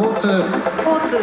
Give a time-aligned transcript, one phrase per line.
[0.00, 1.16] クオツ交通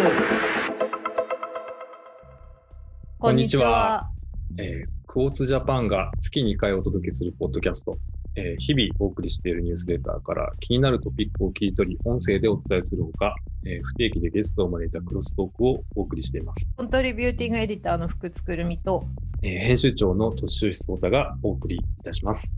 [3.18, 4.10] こんにちは。
[4.58, 7.98] えークォーツジャパンが月2回お届けするポッドキャスト、
[8.36, 13.34] えー日々お送りしているニュースレターから気になるトピックを切り取り、音声でお伝えするほか、
[13.66, 16.70] えー不定期でゲストを招いたクロストークをお送りしています。
[16.76, 19.06] コントリビューティングエディターの福津くるみと
[19.42, 22.52] えー編集長の敏吉壮太がお送りいたします。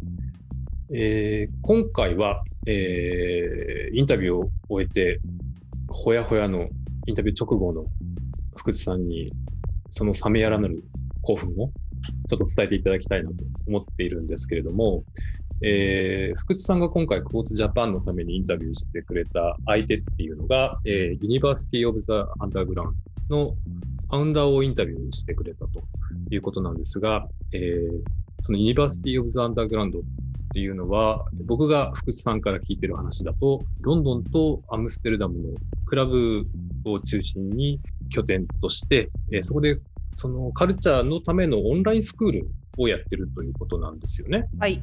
[0.92, 5.20] えー今回は、えーインタビューを終えて、
[5.90, 6.68] ほやほやの
[7.06, 7.86] インタビュー直後の
[8.56, 9.32] 福津さんに、
[9.90, 10.70] その冷めやらぬ
[11.22, 11.72] 興奮を
[12.28, 13.36] ちょっと伝えていただきたいなと
[13.68, 15.04] 思っているんですけれども、
[15.64, 23.52] えー福津さんが今回、 Quartz Japan のためにインタビューしてくれた相手っていうのが、えー、 University of the Underground の
[24.10, 25.82] founder をインタビューしてくれたと
[26.30, 30.00] いうことなんですが、えーその University of the Underground
[30.58, 35.50] っていうのは、僕が福津さんから聞いてる話だと、ロンドンとアムステルダムの
[35.86, 36.48] クラブ
[36.84, 39.80] を中心に拠点として、えーそこで
[40.16, 44.46] そのカルチャーのためのオンラインスクールをやってるということなんですよね。
[44.58, 44.82] はい。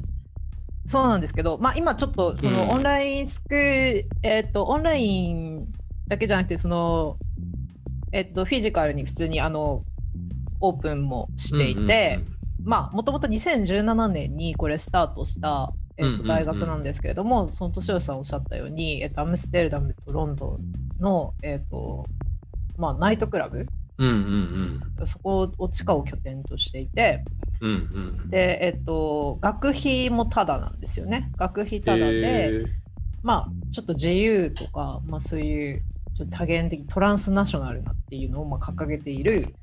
[0.85, 2.69] そうなんですけどまあ今ちょっとそのうん。
[2.69, 5.67] オンラインスクール、えっ、とオンライン
[6.07, 7.17] だけじゃなくてその
[8.13, 9.83] えっ、とフィジカルに普通にあの
[10.61, 12.21] オープンもしていて、
[12.65, 22.05] まあもともと2017年にこれスタートした、えっと大学なんですけれども、その年吉さんおっしゃったように、えっとアムステルダムとロンドンの、えっと
[22.77, 23.65] まあ、ナイトクラブ。
[23.97, 25.07] うんうんうん。
[25.07, 27.23] そこを地下を拠点としていて
[27.61, 28.19] うんうん。
[28.23, 31.31] うんで、えっと、学費もタダなんですよね。
[31.37, 32.65] 学費タダで、
[33.23, 35.81] まあちょっと自由とか、まあ、そういう
[36.15, 39.55] ちょっと多元的トランスナショナルなっていうのをまあ掲げている、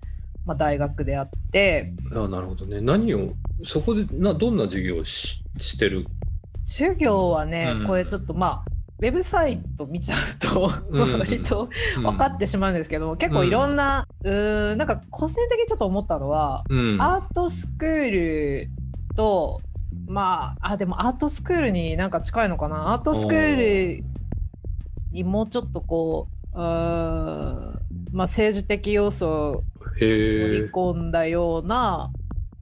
[0.44, 1.92] まあ、大学であって。
[2.14, 2.80] あなるほどね。
[2.80, 3.30] 何を、
[3.64, 6.06] そこでなどんな授業をししてる？
[6.64, 7.86] 授業はね、うん。
[7.86, 11.12] これちょっとまあウェブサイト見ちゃうと、うん。
[11.18, 18.68] 割と分かってしまうんですけども、結構いろんな、うーんなんか個人的にちょっと思ったのは、うん、アートスクール
[19.14, 19.60] と
[20.06, 22.92] まああでもアートスクールになんか近いのかな？
[22.92, 24.04] アートスクール
[25.12, 27.81] にもうちょっとこううーん
[28.12, 29.64] まあ政治的要素を
[29.98, 30.48] 盛へえ。
[30.62, 32.10] り込んだような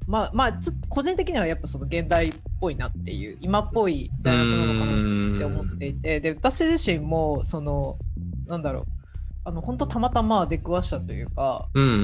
[0.06, 7.96] まあまあちょっと個人的にはやっぱその現代っぽいなっていう今っぽい大学なのかなって思っていてで私自身もその
[8.46, 8.84] なんだろう
[9.44, 12.02] あの本当たまたま出くわしたというかうんうんうんう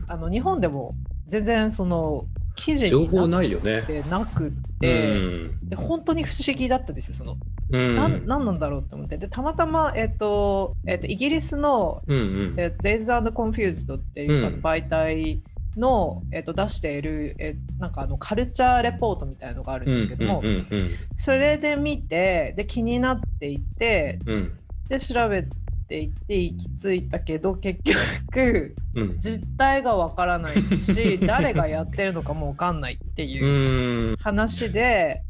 [0.00, 0.94] んあの日本でも
[1.26, 2.24] 全然その
[2.56, 2.78] 記うん。
[2.78, 3.82] 事情報になっないよね。
[3.82, 4.52] てなく
[4.82, 5.68] うて、ん。
[5.68, 7.36] で本当に不思議だったですよその、
[7.70, 7.96] うん。
[7.96, 12.20] なんなんなんだろうって思ってでたまたま、えっとえっとイギリスのうんう
[12.50, 12.54] ん。
[12.58, 15.40] えー、Days and Confused っていううん媒体
[15.76, 24.34] の、えっと出している、えなんかあのカルチャーレポートみたいなのがあるんですけども、うんうんうんそれで見てで気になっていてうん。
[24.34, 25.46] うんで調べ
[25.92, 29.18] ていって行き着いたけど結局うん。
[29.18, 34.16] 実態がわからないし 誰がやってるのかもわかんないってういう。
[34.18, 35.22] 話で、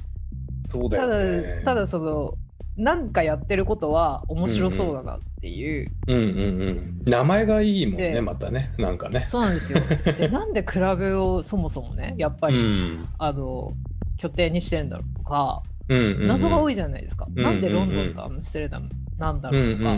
[0.68, 1.62] そうだただよね。
[1.64, 2.34] ただその
[2.76, 7.02] 何かやってることは面白そうだなっていう、うんうんうん。
[7.04, 8.72] 名前がいいもんね、でまたね。
[8.78, 9.20] なんかね。
[9.20, 9.80] そうなんですよ。
[10.16, 13.08] でなんでクラブをそもそもねやっぱり、うん。
[13.18, 13.72] あの
[14.16, 19.90] 拠点にしてんだろうとかうんうんうん謎が多いじゃないですか、んうんなんでロンドンとアムステルダムなんだろうんとか。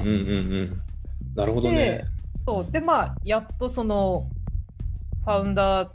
[1.37, 2.05] なるほどねで。
[2.47, 4.27] そうでまあやっとその
[5.25, 5.89] ファウンダー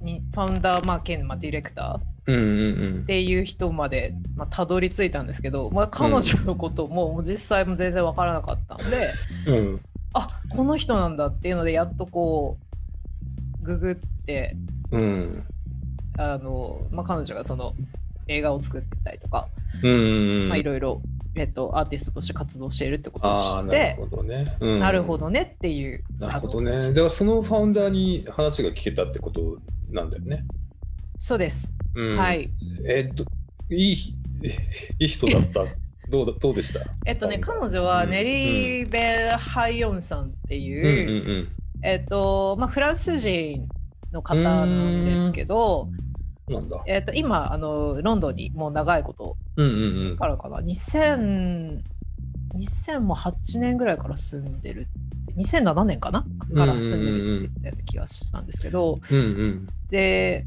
[0.00, 9.12] にファウンダーまあ兼、まあ、ディレクターっていう人まで、まあ、たどり着いたんですけど、まあ、彼女のことももう実際も全然わからなかったので、
[9.46, 9.56] うん。
[9.56, 9.80] うん。
[10.14, 12.58] あこの人なんだっていうのでやっとこ
[13.62, 13.94] うググっ
[14.26, 14.56] て
[14.90, 15.44] うん。
[16.18, 17.74] あの、まあ、彼女がその
[18.28, 19.48] 映画を作ってたりとか、
[19.82, 21.00] いろいろ、
[21.34, 24.56] えっと、アーティストとして活動しているってことを知ってるほどね。
[24.60, 26.04] うんなるほどねっていう。
[26.18, 26.72] なるほどね。
[26.72, 29.58] あのだからそのファウンダーに話が聞けたってこと
[29.90, 30.44] なんだよね。
[31.16, 31.70] そうです。
[31.94, 32.50] うん、はい。
[32.86, 33.24] えっと、
[33.70, 33.96] いい、い
[34.98, 35.64] い人だった。
[36.10, 36.80] どうだどうでした？
[37.06, 40.74] えっとね、彼女はうんネリー・ベル・ハイヨンさんってうんい
[41.40, 41.48] う、
[41.82, 43.66] えっと、まあ、フランス人
[44.12, 46.11] の方なんですけど、うんうん。
[46.48, 46.82] なんだ。
[46.86, 50.16] えっと、今あの、ロンドンにもう長いことうんうんうん。
[50.16, 51.82] からかな、2000
[52.54, 56.26] 2008年ぐらいから住んでるって、2007年かな？
[56.54, 59.68] から住んでるって言ったような気がしたんですけど、うんうん。
[59.88, 60.44] で、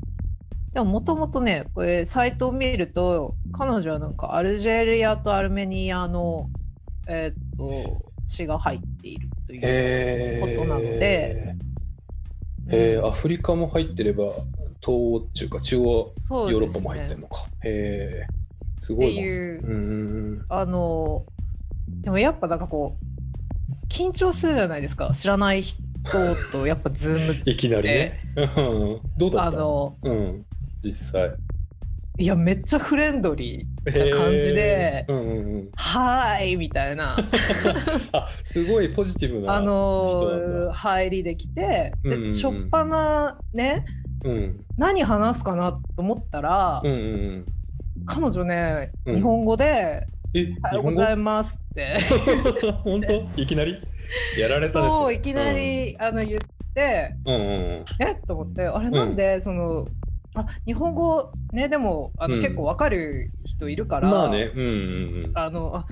[0.74, 6.50] でももともとね、これサイトを見ると、彼女はなんかアルジェリアとアルメニアの、
[7.08, 10.58] えっと血が入っているという。
[10.58, 11.56] ことなので
[12.68, 14.26] へえ、アフリカも入ってれば、
[14.86, 17.46] 東欧っていうか、中央ヨーロッパも入ってるのか。
[17.64, 18.28] へえ。
[18.78, 19.12] すごいな。
[19.12, 20.46] っていう。
[20.50, 21.26] あの
[21.88, 25.12] でもやっぱなんかこう緊張するじゃないですか。
[25.14, 25.82] 知らない人
[26.52, 27.50] とやっぱズームって。
[27.52, 28.20] いきなりね。
[28.36, 29.98] う んどうだあったの？
[30.04, 30.46] うん、
[30.84, 31.32] 実際。
[32.18, 37.18] いやめっちゃフレンドリーな感じでうんうんうん、「はーい」みたいな。
[38.14, 42.30] あすごいポジティブなあのー入りできてうんうんうん。
[42.30, 43.86] でしょっぱなね
[44.24, 44.66] うん。
[44.78, 47.02] 何話すかなと思ったら、うんうんう
[47.38, 47.46] ん。
[48.06, 49.16] 彼女ねうん。
[49.16, 51.98] 日本語でえ、「おはようございます」って。
[52.84, 53.28] 本当？
[53.42, 53.78] いきなり？
[54.40, 54.74] やられた。
[54.74, 56.40] そういきなり、あの言っ
[56.74, 57.36] てうん。
[57.36, 57.86] うんうん。
[58.00, 58.12] え？
[58.14, 59.88] っと思ってあれなんで、その
[60.36, 62.42] あ日本語ねでもあの、うん。
[62.42, 64.04] 結構わかる人いるかうん。
[64.04, 64.64] ら、まあね、うんう
[65.28, 65.86] んあのあ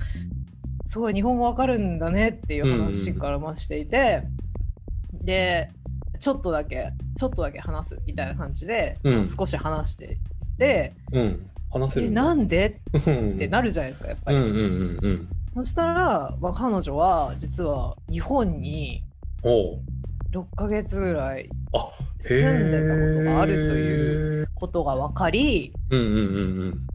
[0.86, 4.22] すごい日本語わかるんだねっていう話からましていて、
[5.12, 5.70] で
[6.24, 10.18] ちょっとだけちょっとだけ話すみたいな感じで、うん少し話していっ
[10.58, 11.20] てうん。
[11.20, 11.46] うん。
[11.70, 12.80] 話せえるなんで？
[12.94, 14.38] うんってなるじゃないですかやっぱり。
[14.38, 15.28] うんうんうんうん。
[15.56, 19.04] そしたら、まあ、彼女は実は日本に
[19.42, 19.80] おう
[20.32, 21.90] 6ヶ月ぐらいあ
[22.20, 24.48] 住んでたことがあるというう。
[24.54, 26.20] ことが分かりうんうんうんう
[26.70, 26.86] ん。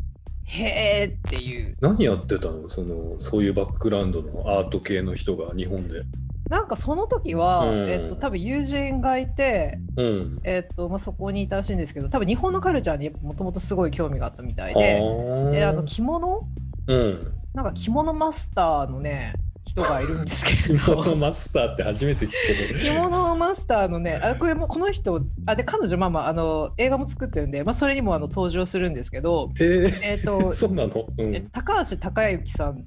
[0.45, 2.67] へーっていう何やってたの？
[2.67, 6.01] そのそういうバックグラウンドのアート系の人が日本で。
[6.49, 10.39] なんかその時は、うんえっと、多分友人がいて、うん。
[10.43, 15.01] えっとまあ、そこにいたらしいんですけど多分日本のカルチャーにもともとすごい興味があったみたいで
[15.51, 16.41] であの着物？
[16.87, 17.33] うん。
[17.53, 19.33] なんか着物マスターのね
[19.65, 22.33] 人がいるんですけ 着物どマスターって初めて聞く
[22.67, 22.79] けど。
[22.81, 30.23] 着物マスターのねあこれもこの人あで彼女まあまああの映画も作ってるんで、まあ、それにもあの登場するんですけど、へえっえ。
[30.23, 31.05] と そうなの？
[31.15, 31.33] うん。
[31.33, 32.83] へえっと、高橋孝之さん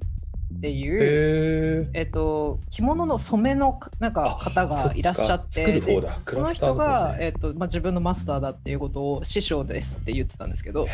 [0.57, 1.99] っていう、え。
[1.99, 5.81] えっと、着物の染めのなんかあ方がいらっしゃって
[6.17, 10.87] その人が、えっとまあ、自分のマスターだっていうことを師匠ですって言ってたんですけど。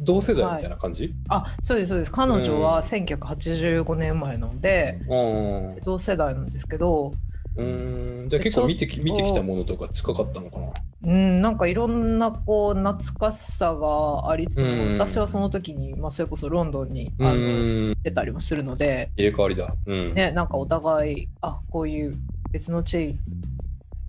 [0.00, 2.12] 同世代みたいな感じ、あそうですそうです。
[2.12, 7.12] 彼女うんは1985年生まれなので、うん、同世代なんですけど。
[7.56, 8.26] うん。
[8.28, 10.66] じゃあ結構見てき見てきたものとか近かったのかな？
[11.02, 19.74] うん、なんかいろんなこう懐かしさがありつつも、うん私はその時に、まあ、それこそロンドンにうあのん出たりもするので、入れ替わりだ。
[19.86, 20.14] うん。
[20.14, 22.14] ね、なんかお互いあこういう
[22.52, 23.18] 別の地域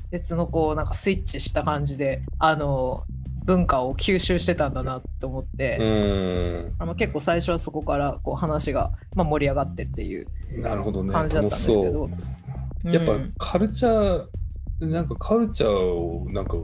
[0.09, 3.05] 別のこうなんかスイッチした感じであの
[3.45, 6.75] 文化を吸収してたんだなって思って、うん。
[6.77, 10.27] あの結構最初はそこからこう話が、まあ、盛り上がってっていう
[10.59, 11.13] なるほどね。
[11.13, 12.09] 感じだったんですけど。
[12.83, 16.57] やっぱうんカルチャー、なんかカルチャーをなんか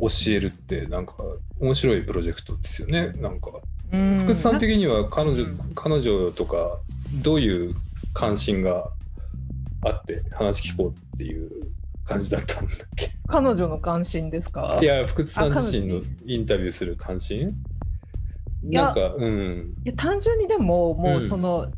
[0.00, 1.14] 教えるってなんか
[1.60, 3.12] 面白いプロジェクトですよね。
[3.20, 3.50] なんか
[3.92, 4.20] うん。
[4.24, 5.58] 福津さん的には彼女、うん。
[5.74, 6.78] 彼女とか
[7.22, 7.74] どういう
[8.12, 8.90] 関心が
[9.82, 11.50] あって話聞こうっていう
[12.04, 13.12] 感じだったんだっけ？
[13.28, 14.78] 彼女の関心ですか？
[14.82, 17.54] いや福津さん自身のインタビューする関心？
[18.62, 19.74] なんかうん。
[19.84, 21.22] いや単純にでももううん。
[21.22, 21.70] その、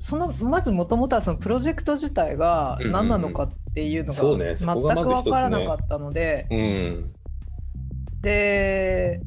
[0.00, 7.14] そのまずもともとはそのプロジェクト自体がうんうんうん何なのかっていうのが全く分からなかったので、うん
[8.20, 9.20] で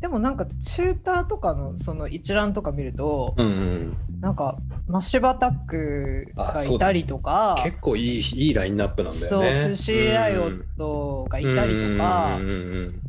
[0.00, 3.96] でもなんかチューターとかのその一覧とか見ると、うんうん。
[4.20, 13.00] なんかマシバタックがいたりとか結構いいいいラインナップなんだそうよねプシーライオットがいたりとか、うんうん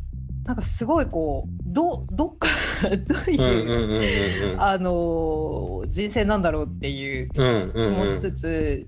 [0.44, 2.48] なんかすごいこうどどっか
[2.84, 8.88] ら どういう、あのー人生なんだろうっていうもしつつ、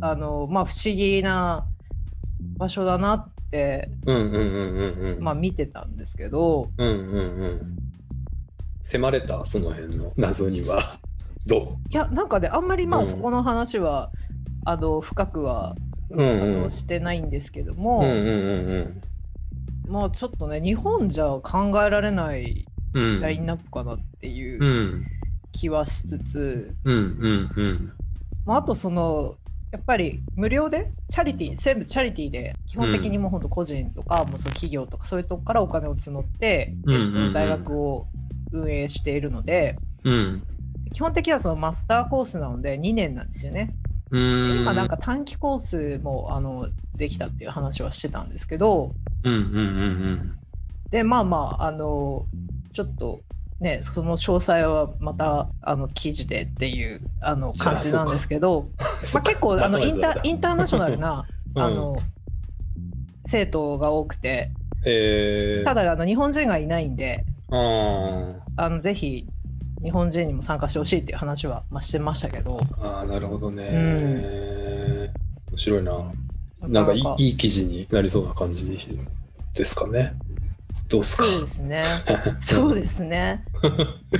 [0.00, 1.66] あのまあ不思議な
[2.56, 3.28] 場所だな
[5.20, 6.68] まあ見てたんですけど。
[6.76, 7.78] うんうんうん
[8.86, 9.42] 迫れた？
[9.46, 10.12] その辺の？
[10.18, 10.98] 謎には。
[11.46, 13.02] どいやなんかねあんまりまうん。
[13.04, 14.10] あそこの話は、
[14.66, 15.74] あの深くは、
[16.10, 16.40] ううん。
[16.42, 18.16] あうんのしてないんですけども、うんうん
[19.86, 19.90] うん。
[19.90, 23.20] まあちょっとね日本じゃ考えられないうん。
[23.22, 25.06] ラインナップかなっていううん。
[25.52, 27.92] 気はしつつ、うんうんうん。
[28.44, 29.36] まあ、あとその
[29.74, 38.06] やっぱり無料でチャリティー全部チャリティーで基本的にもうほんと個人とか、もうそう企業とかそういうとこからお金を募って、えっと、大学を
[38.52, 40.46] 運営しているのでうん。
[40.92, 43.74] 基本的にはそのマスターコースなので2年なんですよね。
[44.12, 50.38] 今なんか短期コースもあのできたっていう話はしてたんですけどうんうんうん
[50.90, 52.26] でまあまああの
[52.72, 53.22] ちょっと
[53.64, 58.68] ねその詳細はまたあの記事でっていうあの感じなんですけど
[59.14, 61.62] まあ、結構あのインタインターナショナルなうん。
[61.62, 61.96] あの
[63.26, 64.50] 生徒が多くて
[64.86, 69.26] えー、ただあの日本人がいないんであのぜひ
[69.82, 72.58] 日本人にも参加してほしいっていう話は、まあ、してましたけど。
[72.80, 73.68] あー、なるほどね。
[73.70, 75.10] うん。
[75.50, 75.92] 面白いな。
[76.62, 77.16] なんか。
[77.18, 78.66] いい記事になりそうな感じ
[79.52, 80.14] ですかね。
[80.88, 81.24] どうっすか？
[81.24, 81.84] そうですね。
[82.40, 83.44] そうですね。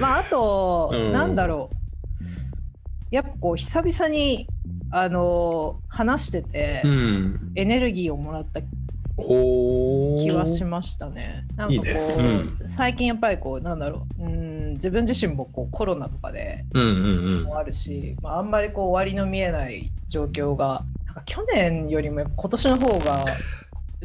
[0.00, 1.12] まああと、うん。
[1.12, 3.14] なんだろう。
[3.14, 4.48] やっぱこう久々に
[4.90, 7.52] あの話してて、うん。
[7.54, 11.44] エネルギーをもらった気はしましたね。
[11.56, 12.44] なんかこういいね。
[12.66, 14.24] 最近やっぱりこうなんだろう。
[14.24, 23.24] うん自分自身もこうコロナとかでうんうんもあるし、まあ、あんまりこう終わりの見えない状況がなんか去年よりも今年の方が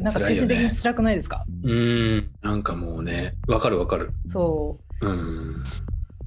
[0.00, 1.70] なんか精神的に辛くないですか、うん。
[1.70, 1.74] う
[2.16, 2.30] ん。
[2.42, 4.12] なんかもうね、わかるわかる。
[4.26, 5.10] そうん。
[5.10, 5.64] う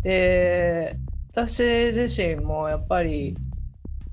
[0.03, 0.97] で
[1.31, 3.35] 私自身もやっぱり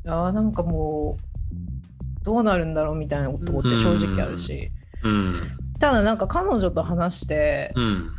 [0.07, 4.71] あーなんかもうどうなるんだろうみたいなことって正直あるし、
[5.03, 5.51] うん。
[5.79, 8.11] ただなんか彼女と話して、うん。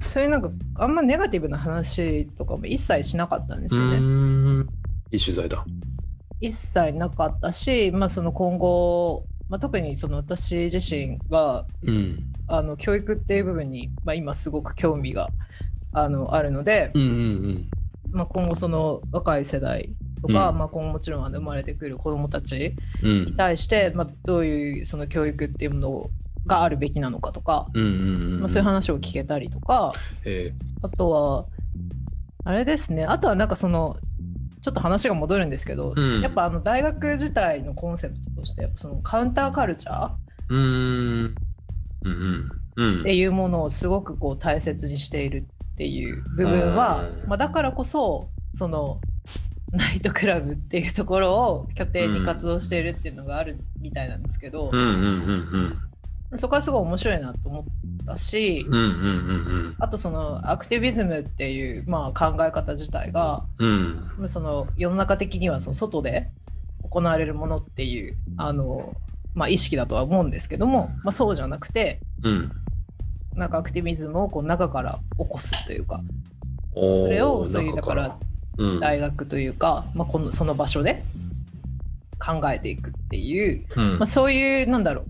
[0.00, 3.96] そういうなんかあんまネガティブな話とかも一切しなかったんですよね。
[3.96, 4.68] うん
[5.10, 5.64] いい取材だ。
[6.40, 12.30] 一切なかったし、まあ、その今後、まあ、特にその私自身がうん。
[12.46, 15.30] あの教育っていう部分に、まあ、今すごく興味が
[15.92, 17.68] あのあるので、うんうん
[18.10, 19.88] まあ、今後その若い世代
[20.20, 23.10] とか、うんまあ、今後もちろんあの生まれてくる子どもたちうん。
[23.10, 23.36] うんに。
[23.36, 26.10] 対して、まあ、どういうその教育っていうもの
[26.46, 27.92] があるべきなのかとか、うんうんう
[28.36, 28.40] ん。
[28.40, 29.94] まあ、そういう話を聞けたりとか、
[30.26, 31.46] えあとは、
[32.44, 33.96] あれですね、あとはなんかその、
[34.60, 41.34] ちょっと話が戻るんですけど、うんやっぱあの大学自体のコンセプトとして、やっぱそのカウンターカルチャーっー、うーん。
[42.04, 42.12] うん
[42.76, 42.96] うん。
[42.98, 43.02] うん。
[43.04, 49.00] ていうものをすごくこう大切にしているっていう部分は、うんまあ、だからこそ、その、
[49.72, 54.70] ナイトクラブっていうところを拠点に活動しているっていうのがあるみたいなんですけど
[56.38, 57.64] そこはすごい面白いなと思っ
[58.06, 58.64] たし、
[59.78, 64.28] あとそのアクティビズムっていう、まあ、考え方自体が、うん。
[64.28, 66.30] その世の中的にはその外で
[66.94, 68.94] 行われるものっていうあの、
[69.34, 72.52] まあ、意識だとは思うんですけども、まあ、そうじゃなくてうん。
[73.34, 76.00] なんかアクティビズムをこう中から起こすというか
[76.72, 78.18] それをそういうだか、中ら
[78.56, 81.02] うん、大学というか、まあ、このその場所で
[82.24, 83.98] 考えていくっていう、うん。
[83.98, 85.04] まあ、そういうなんだろう。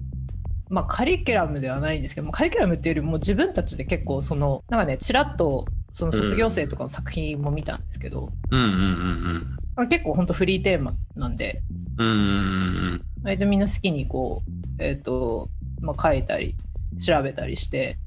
[0.71, 11.63] まあカリキュラムではないんですけどもカリキュラムっていうよりも自分たちで結構そのなんかねちらっとその卒業生とかの作品も見たんですけど、うんうんうんまあ結構本当フリーテーマなんで
[11.99, 13.05] うん。
[13.23, 15.49] 割とみんな好きにこう、えっ、と、
[15.81, 16.55] まあ、書いたり、
[17.05, 17.99] 調べたりして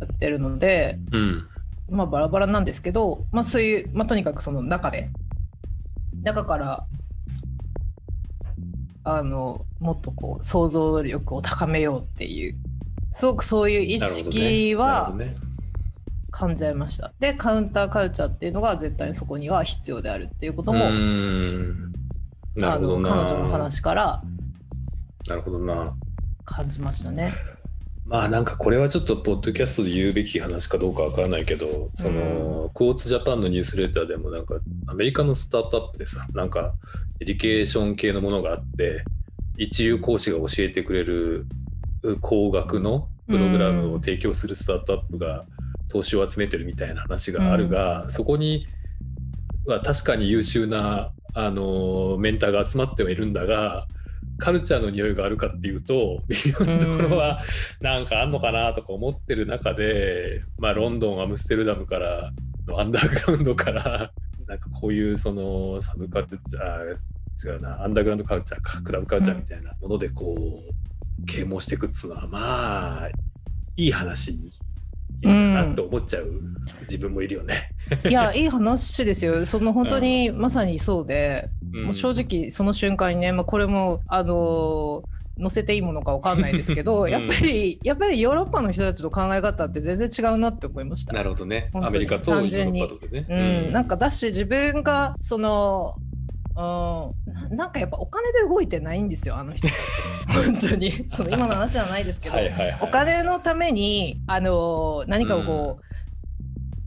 [0.00, 1.48] やってるので、うん。
[1.90, 1.96] うん。
[1.96, 5.08] まあ、バラバラなんですけど、まあ、そういう、まあ、とにかくその中で、
[6.22, 6.86] 中から、
[9.04, 12.56] あの、もっとこう、想像力を高めようっていう、
[13.12, 15.36] すごくそういう意識はなる
[16.38, 17.12] ほどね感じました。
[17.18, 20.78] で、カウンターカルチャーっていうのが絶対にそこには必要であるっていうことも、
[22.54, 24.22] なあるほど彼女の話から
[25.28, 25.94] なるほどな。
[26.44, 27.34] 感じましたね。
[28.04, 36.74] まあなんかこれはちょっとポッドキャストで言うべき話かどうかわからないけど、その、 Quartz Japan のニュースレターでもなんかアメリカのスタートアップでさ、なんか
[37.18, 39.04] education 系のものがあって、
[39.56, 41.46] 一流講師が教えてくれる
[42.20, 45.44] 高額のプログラムを提供するスタートアップが
[45.88, 48.66] 投資を集めてるみたいな話があるが、そこに
[49.66, 53.86] は確かに優秀なあのメンターが集まってはいるんだが
[54.38, 57.42] カルチャーの匂いがあるかっていうと微妙なところは
[57.80, 62.32] なんかあんのかなとか思ってる中で、まあ、ロンドンアムステルダムから
[62.66, 64.12] のアンダーグラウンドから
[64.46, 70.62] なんかこういうそのサブカルチャー違うなアンダーグラウンドカルチャーかクラブカルチャーみたいなものでこ
[71.18, 73.08] う啓蒙していくっつうのはまあ
[73.76, 74.32] いい話
[75.22, 76.30] いいなって思っちゃう？
[76.82, 77.54] 自分もいるよね。
[78.08, 79.44] いや、いい話ですよ。
[79.46, 81.48] その本当にまさにそうで、
[81.84, 91.12] もう正直その瞬間にね、まあ、これも、あのー載せていいものかわかんないですけど、うんやっぱり、やっぱりヨーロッパの人たちの考え方って全然違うなって思いました。
[91.12, 91.68] なるほどね。
[91.74, 93.66] アメリカとヨーロッパとでね。
[93.66, 95.96] うん、なんかだし自分がその
[96.56, 99.76] うん、なんかやっぱお金で動いてないんですよあの人たち。
[100.32, 101.06] 本当に。
[101.10, 105.80] その今の話じゃないですけどはいお金のためにあの何かをこ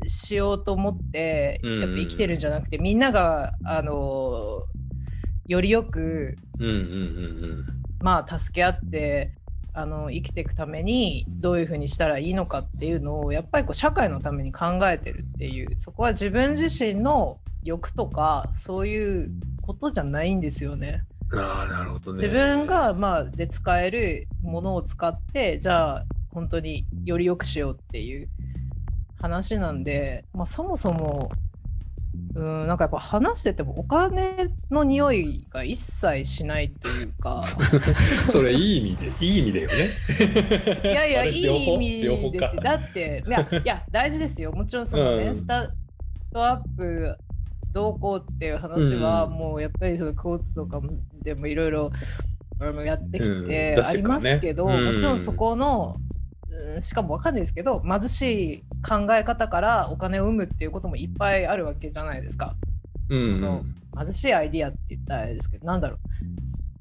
[0.03, 4.63] う、しようと思ってうんやっぱ生きてるんじゃなくて、みんながあの
[5.47, 7.65] よりよくうんうんうん。
[8.01, 9.33] まあ助け合って
[9.73, 19.31] あの生きていくためにどういうふうにしたらいいのかっていうのをやっぱりこう社会のために考えてるっていうそこは自分自身の欲とかそういう
[19.69, 21.03] ことじゃないんですよね。
[21.31, 21.39] うん。
[21.39, 22.27] ああ、なるほどね。
[22.27, 28.29] 自分がまあで使えるものを使ってじゃあ本当により良くしようっていう
[29.21, 31.29] 話なんで、まあ、そもそも
[32.33, 37.43] うんなんかやっぱ話しててもお金の匂いが一切しないというか
[38.27, 39.75] それいい意味で、いい意味だよね。
[40.83, 45.69] いやいや いい意味ですよだっていやいや大事ですよもちろんそのね、うんスター
[46.31, 47.15] トアップ
[47.71, 49.31] どうこうっていう話はうん。
[49.33, 51.91] もうやっぱりそのコーツとかもでもいろいろ
[52.83, 54.93] やってきうんてありますけど、うん。
[54.93, 56.09] もちろんそこの、うん
[56.81, 62.55] しかもわかんないですけど貧しい考え方からお金を生むっていうこともいっぱいあるわけじゃないですか。
[63.09, 63.63] うんの
[63.97, 65.99] 貧しいアイディアって言ったらあれですけどなんだろう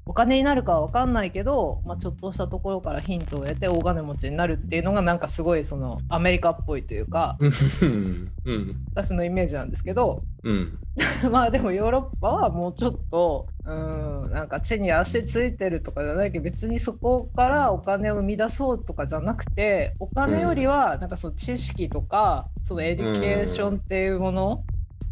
[0.09, 7.47] お金になるかは分かんないけど、まあ、ちょっとしたところからヒントを得て大金持ちになるっていうのがなんかすごいそのアメリカっぽいというかう
[7.85, 8.31] ん。
[8.43, 8.85] うん。
[8.89, 10.79] 私のイメージなんですけどうん。
[11.31, 24.63] まあでもヨーロッパはもうちょっとうんなんか地に足ついてるとかじゃないけど別にそこからお金を生み出そうとかじゃなくてお金よりはなんかその知識とかその education っていうもの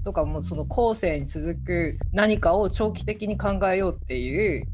[0.03, 4.65] とかもその後世に続く何かを長期的に考えようっていう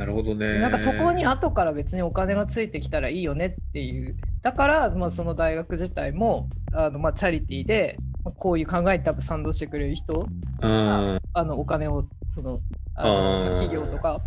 [0.00, 0.58] なるほどね。
[0.60, 10.26] なんかそこに後から別にお金がついてきたらいいよねっていうだからまあその大学自体もあのまあチャリティーでまあこういう考えに多分賛同してくれる人
[10.62, 11.20] うん。
[11.34, 12.60] あのお金をその
[12.94, 14.22] ああのー企業とか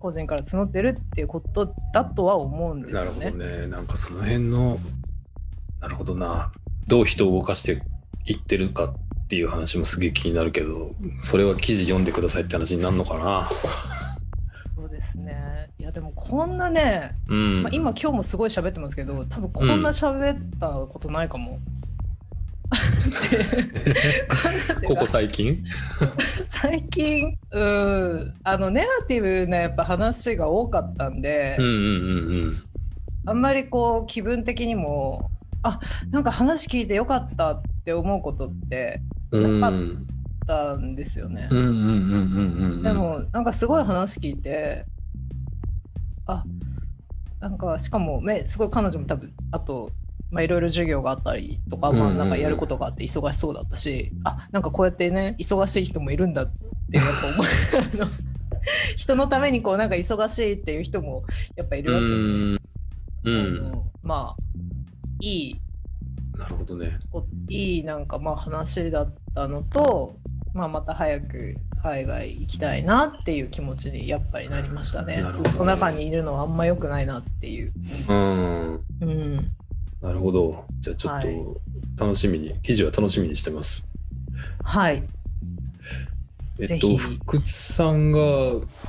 [0.00, 3.30] 個人から募ってるっていうことだとは思うんですなるほよね。
[3.30, 3.66] どね。
[3.68, 4.78] なんかその辺の、
[5.80, 6.52] なるほどな。
[6.88, 7.82] どう人を動かして
[8.26, 13.50] いってるかっていう話もすげえ気になるけど、それは記事読んでくださいって話になるのかな。
[14.86, 15.68] そうですね。
[15.80, 17.64] いやでもこんなね、うん。
[17.64, 21.58] まあ、今今日もすごい喋ってますけど多分こんな喋ったことないかも。
[24.86, 25.64] ここ最近？
[26.46, 31.74] 最近うんあのネガティブなやっぱ話が多かったんで、うんうんう
[32.52, 32.62] ん
[33.28, 35.32] あんまりこう気分的にも
[35.64, 35.80] あ
[36.12, 39.00] なんか話聞いてよかったって思うことって。
[39.32, 39.76] なか
[40.46, 41.48] ったんですよね。
[41.50, 42.82] うんうんうんうんうん。
[42.82, 44.86] で、もなんかすごい話聞いて
[46.26, 46.44] あ
[47.40, 49.90] なんかしかもねすごい彼女も多分あと
[50.30, 56.46] まあいろいろ授業があったりとか、まあうんうんうんなんかやることがあって忙しそうだったしあなんかこうやってね忙しい人もいるんだっ
[56.90, 57.46] てやっぱ思う
[58.96, 63.82] 人のためにこうなんか忙しいっていう人もやっぱいるわけで、うん。
[64.02, 64.42] まあ
[65.20, 65.60] いい
[66.36, 66.98] なるほどね。
[67.10, 70.16] こいいなんかまあ話だったのと、
[70.56, 77.72] まあ、また早く海外行きたいなっていう気持ちにやっぱりなりましたねねずっと中にいるのはあんま良くないなっていう。
[78.08, 78.84] うん。
[79.02, 79.36] うん、
[80.00, 80.64] なるほど。
[80.80, 81.24] じゃあちょっはい
[81.96, 83.84] と楽しみに、記事は楽しみにしてます。
[84.62, 85.02] はい
[86.56, 88.18] ぜえっと、ひ福津さんが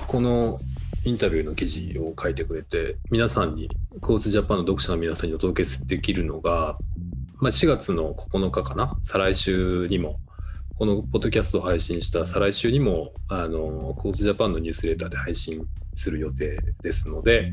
[0.07, 0.61] この
[1.03, 3.69] インタビューの記事を書いてくれて、皆さんに、
[4.01, 6.77] コースジャパンの読者の皆さんにお届けできるのが、
[7.39, 10.19] まあ、4月の9日かな、再来週にも、
[10.77, 17.51] このポッドキャストを配信した再来週にも、あの、コースジャパンのニュースレターで配信する予定ですので、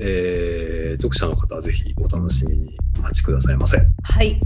[0.00, 3.78] えー読者の方はぜひお楽しみにお待ちくださいませ。
[4.02, 4.40] はい